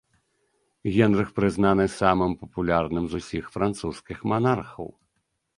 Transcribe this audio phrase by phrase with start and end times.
[0.95, 4.87] Генрых прызнаны самым папулярным з усіх французскіх манархаў.